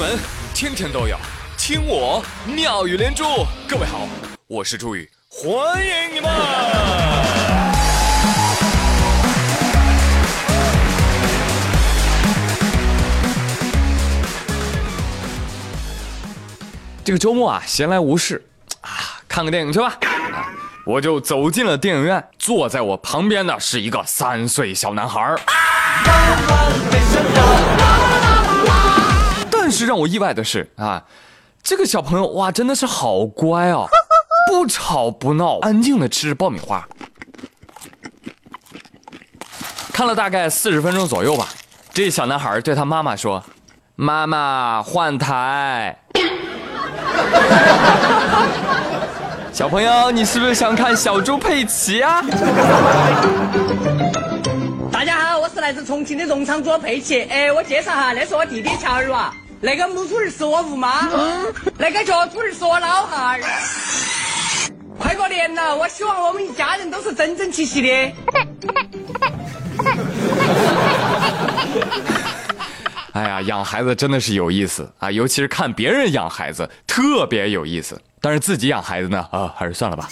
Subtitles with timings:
[0.00, 0.18] 门
[0.54, 1.14] 天天都有
[1.58, 3.22] 听我妙语连珠。
[3.68, 4.08] 各位好，
[4.46, 5.52] 我是朱宇，欢
[5.86, 6.30] 迎你们。
[17.04, 18.42] 这个周末啊，闲来无事
[18.80, 19.98] 啊，看个电影去吧。
[20.86, 25.36] 我就走进了电影院，坐在我旁边的是一个三岁小男孩。
[29.70, 31.00] 但是让我意外的是啊，
[31.62, 33.86] 这个小朋友哇，真的是好乖哦，
[34.50, 36.84] 不吵不闹，安静的吃着爆米花。
[39.92, 41.46] 看了大概四十分钟左右吧，
[41.94, 43.40] 这小男孩对他妈妈说
[43.94, 45.96] ：“妈妈换台。
[49.54, 52.20] ”小朋友，你是不是想看小猪佩奇啊？
[54.90, 57.22] 大家好，我是来自重庆的农场主佩奇。
[57.22, 59.32] 哎，我介绍哈，那是我弟弟乔尔娃。
[59.62, 61.06] 那个母猪儿是我吴妈，
[61.76, 63.40] 那个脚猪儿是我老汉儿。
[64.98, 67.88] 快过年了，我希望我们一家人都是整整齐齐的。
[73.12, 78.00] 哎呀，养孩子真的是有意思啊，尤其是看别人养孩子，特别有意思。
[78.22, 80.08] 但是自己养孩子呢，啊，还是算了吧。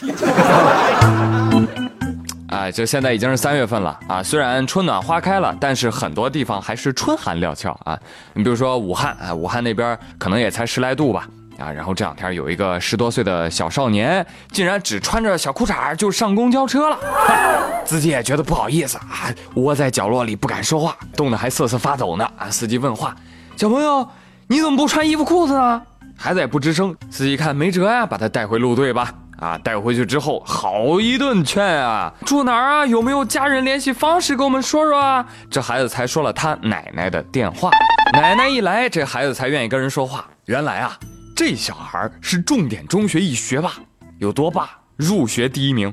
[2.48, 7.98] 哎，就现在已经是三月份了啊，虽然春暖花开了，但是很多地方还是春寒料峭啊。
[8.32, 11.70] 你比如说武汉啊，武汉那边可能也才十来度吧啊。
[11.70, 16.98] 然后这两天有一个十多岁的小少年，竟然只穿着小裤衩就上公交车了，
[17.84, 22.48] 自己也觉得不好意思啊，窝在角落里不敢说话，冻得还瑟瑟发抖呢啊。
[22.48, 23.14] 司机问话
[23.56, 24.08] ：“小朋友，
[24.46, 25.82] 你怎么不穿衣服裤子呢？”
[26.16, 29.12] 孩子也不吱声，司机看没辙呀，把他带回路队吧。
[29.38, 32.86] 啊，带回去之后好一顿劝啊，住哪儿啊？
[32.86, 35.24] 有没有家人联系方式跟我们说说啊？
[35.50, 37.70] 这孩子才说了他奶奶的电话。
[38.14, 40.28] 奶奶一来，这孩子才愿意跟人说话。
[40.46, 40.98] 原来啊，
[41.36, 43.74] 这小孩是重点中学一学霸，
[44.18, 44.68] 有多霸？
[44.96, 45.92] 入学第一名。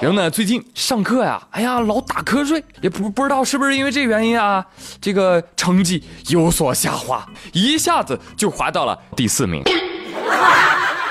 [0.00, 4.64] 然后呢，最近上课呀，哎呀，老打瞌睡，也不不知道是不是因为这原因啊，
[5.00, 9.64] 这个成绩有所下滑，一下子就滑到了第四名。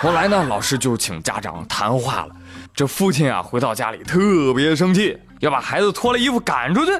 [0.04, 2.36] 后来呢，老师就请家长谈话了。
[2.76, 6.92] 这父亲啊，回到家里特别生气，要把孩子脱了衣服赶出去。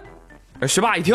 [0.66, 1.14] 学霸一听，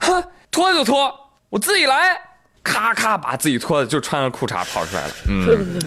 [0.00, 1.14] 哼，脱就脱，
[1.48, 2.20] 我自己来，
[2.64, 5.12] 咔咔把自己脱的就穿着裤衩跑出来了。
[5.28, 5.78] 嗯。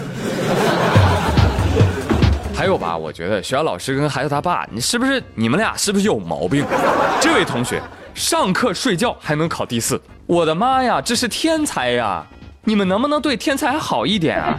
[2.56, 6.66] 还有吧，我觉得学校老师跟孩子他爸，你是不是你们俩是不是有毛病？
[7.19, 7.83] 这位同学
[8.13, 12.25] 上课睡觉还能考第四，我的妈呀，这是天才呀！
[12.64, 14.56] 你们能不能对天才好一点啊？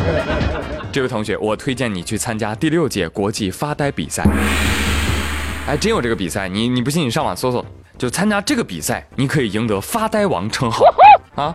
[0.90, 4.26] 这位同学，我推荐你去参加第六届国际发呆比赛。
[5.66, 7.64] 哎，真有这个比赛，你你不信你上网搜搜，
[7.98, 10.86] 就参加这个比赛，你可以赢得发呆王称号
[11.36, 11.54] 啊！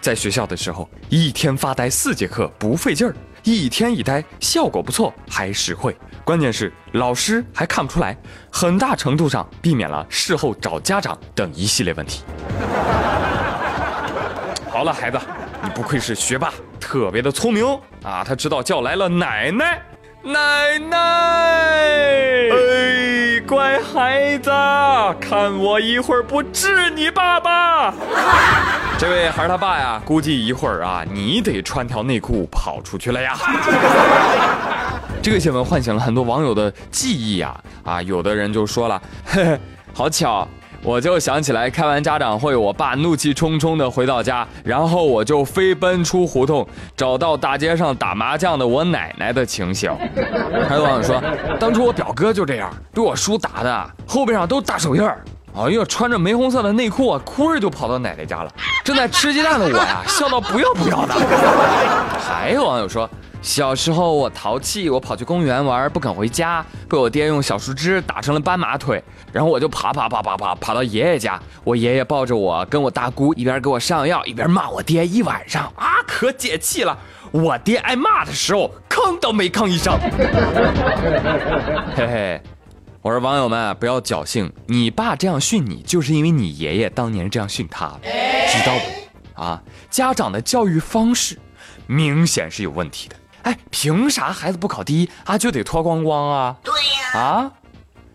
[0.00, 5.96] 在学校的时候，一天发呆四节课不费劲儿，一天一呆效果不错，还实惠。
[6.22, 8.14] 关键是老师还看不出来，
[8.52, 12.22] 很大程度上避免了事后找家长等一系列问题。
[14.78, 15.18] 好了，孩子，
[15.60, 17.66] 你不愧是学霸，特别的聪明
[18.04, 18.22] 啊！
[18.24, 19.82] 他知道叫来了奶奶，
[20.22, 20.96] 奶奶，
[22.48, 24.52] 哎，乖孩子，
[25.20, 27.92] 看我一会儿不治你爸爸！
[28.96, 33.36] 这位孩儿他爸呀，估计一会儿啊，你得穿条内裤跑出去了呀！
[35.20, 38.00] 这个新闻唤醒了很多网友的记忆啊啊！
[38.00, 39.58] 有的人就说了，嘿嘿，
[39.92, 40.46] 好巧。
[40.82, 46.66] 我就想起来开完家长会，我爸怒气冲冲地回到家，然后我就飞奔出胡同，
[46.96, 49.90] 找到大街上打麻将的我奶奶的情形。
[50.68, 51.22] 还有网友说，
[51.58, 55.22] 当初我表哥就这样，被我叔打的后背上都大手印儿。
[55.56, 58.50] 哎呦，穿着玫红色的内裤啊，哭着就跑到奶奶家了。
[58.84, 61.14] 正在吃鸡蛋的我呀，笑到不要不要的。
[62.18, 63.08] 还有网友说。
[63.40, 69.02] 小时候我淘气，我跑去公园玩，不肯回家，被我爹用小树枝打成了斑马腿，
[69.32, 76.98] 然后我就爬爬爬爬爬爬到爷爷家，我爷爷抱着我跟我大姑一边给我上药，一边骂我爹一晚上啊，可解气了。
[77.30, 79.98] 我爹挨骂的时候吭都没吭一声。
[81.94, 82.42] 嘿嘿，
[83.02, 88.74] 我说网友们不要侥幸，你爸这样训你，就是因为你爷爷当年这样训他，知道
[89.34, 89.42] 不？
[89.42, 91.38] 啊，家长的教育方式
[91.86, 93.16] 明显是有问题的。
[93.42, 96.56] 哎，凭啥孩子不考第一啊就得脱光光啊？
[96.62, 97.20] 对呀。
[97.20, 97.52] 啊，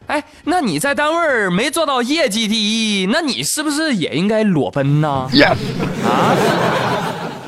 [0.07, 5.57] 哎，那你在单位没做到业绩第一，那你是不是也应该裸奔呢？Yes。
[6.05, 6.35] 啊，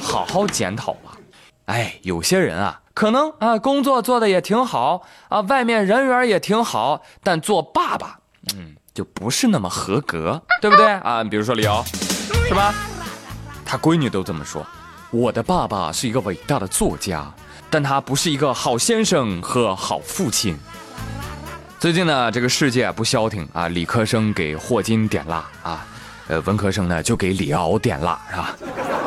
[0.02, 1.18] 好好检讨吧。
[1.66, 8.20] 哎，有些人啊，可能啊工作做的也挺好啊，外面人缘也挺好，但做爸爸，
[8.56, 11.24] 嗯，就不是那么合格，对不对啊？
[11.24, 11.84] 比如说李瑶，
[12.48, 12.74] 是吧？
[13.66, 14.66] 他闺女都这么说。
[15.12, 17.32] 我的爸爸是一个伟大的作家，
[17.76, 20.58] 但他不是一个好先生和好父亲。
[21.78, 25.86] 最近呢，这个世界不消停啊，理科生给霍金点蜡啊，
[26.30, 28.56] 呃，文科生呢就给李敖点蜡，是吧？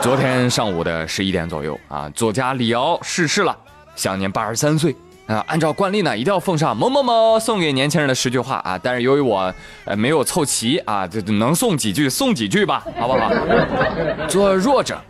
[0.02, 3.56] 昨天上午的十一点左右啊，作家李敖逝世了，
[3.96, 4.94] 享年八十三岁
[5.26, 5.42] 啊。
[5.48, 8.78] 按照惯例呢，一定要奉上某某某送给年轻人的十句话啊。
[8.82, 9.50] 但是由于我
[9.86, 13.32] 呃没有凑齐啊，这能送几句送几句吧，好不好？
[14.28, 15.00] 做弱者。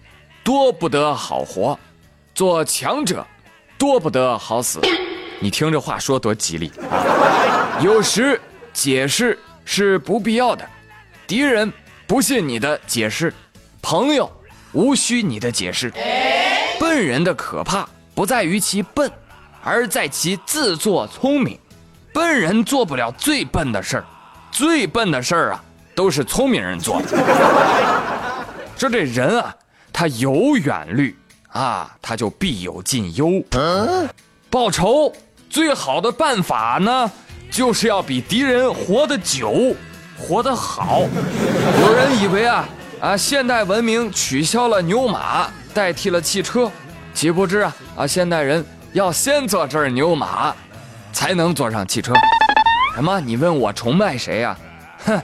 [0.45, 1.77] 多不得好活，
[2.35, 3.27] 做强者
[3.79, 4.81] 多不得好死。
[5.41, 7.79] 你听这话说多吉利啊！
[7.81, 8.41] 有时
[8.73, 10.69] 解释是不必要的，
[11.27, 11.73] 敌人
[12.07, 13.33] 不信你的解释，
[13.81, 14.29] 朋友
[14.73, 15.93] 无需你的解释。
[16.81, 19.11] 笨人的可怕不在于其笨，
[19.63, 21.59] 而在其自作聪明。
[22.13, 24.05] 笨人做不了最笨的事儿，
[24.51, 25.65] 最笨的事儿啊，
[25.95, 27.09] 都是聪明人做的。
[28.77, 29.55] 说这人啊。
[29.91, 31.19] 他有远虑
[31.53, 33.43] 啊，他就必有近忧。
[34.51, 35.13] 报仇
[35.51, 37.11] 最好的办法呢，
[37.51, 39.75] 就是要比敌人活得久，
[40.19, 41.03] 活得好。
[41.81, 42.69] 有人以为啊
[43.01, 46.71] 啊，现代文明取消了牛马，代替了汽车，
[47.15, 50.55] 岂不知啊啊，现代人要先坐这儿牛马，
[51.13, 52.13] 才能坐上汽车。
[52.95, 53.21] 什么？
[53.21, 54.59] 你问我崇拜谁呀？
[55.05, 55.23] 哼，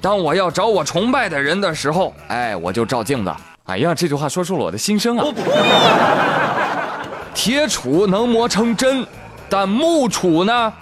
[0.00, 3.32] 当我要找我崇拜的人的时候，哎，我就照镜子。
[3.64, 5.24] 哎呀，这句话说出了我的心声啊！
[7.34, 9.06] 铁杵能磨成针，
[9.48, 10.72] 但木杵呢，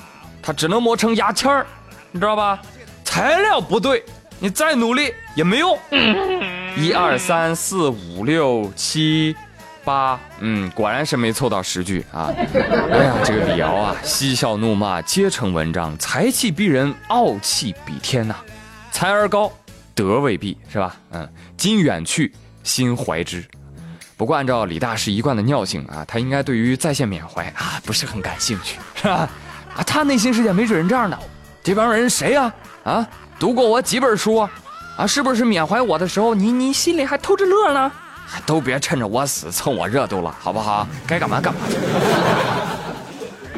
[0.42, 1.66] 它只能磨成牙签儿，
[2.10, 2.60] 你知道吧？
[3.04, 4.04] 材料不对，
[4.40, 5.78] 你再努力也没用。
[6.76, 9.36] 一二三四五六七
[9.84, 12.32] 八，嗯，果然是没凑到十句啊！
[12.36, 18.34] 哎呀，这个李敖啊，嬉笑怒骂皆成文章，才气逼人，傲气比天呐！
[18.90, 19.52] 才而高，
[19.94, 20.96] 德未必是吧？
[21.12, 22.32] 嗯，今远去。
[22.62, 23.44] 心怀之，
[24.16, 29.28] 不过按照李大师一贯的尿性啊，他应该对于在线缅怀啊不是很感兴趣，是吧？
[29.76, 31.18] 啊，他内心世界没准这样的，
[31.62, 32.52] 这帮人谁呀？
[32.84, 33.06] 啊，
[33.38, 34.36] 读过我几本书？
[34.36, 37.90] 啊，是不是缅怀我的时候，你你心里还偷着乐呢？
[38.46, 40.86] 都别趁着我死蹭我热度了，好不好？
[41.06, 41.76] 该干嘛干嘛去。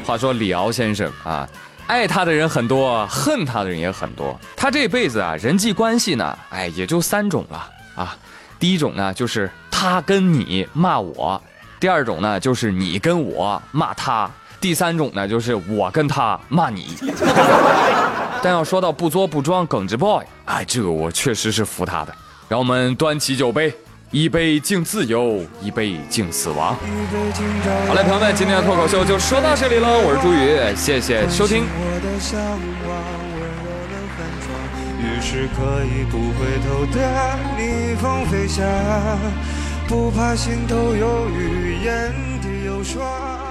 [0.05, 1.49] 话说李敖先生啊，
[1.87, 4.39] 爱他的人很多，恨他的人也很多。
[4.57, 8.17] 他这辈子啊，人际关系呢，哎，也就三种了啊。
[8.59, 11.41] 第一种呢，就是他跟你骂我；
[11.79, 14.31] 第二种呢，就是你跟我骂他；
[14.61, 16.97] 第三种呢，就是我跟他骂你。
[18.43, 22.15] 但要说到不作不装耿直 boy，哎，这个我确实是服他的。
[22.49, 23.75] 让我们端起酒杯，
[24.11, 26.77] 一杯敬自由，一杯敬死亡。
[27.89, 29.89] 好嘞，朋友们，今天的脱口秀就说到这里了。
[29.89, 31.65] 我是朱宇，谢谢收听。
[35.01, 36.99] 于是可以不回头的
[37.59, 38.65] 逆风飞翔，
[39.89, 43.44] 不怕心头有雨，眼底有霜。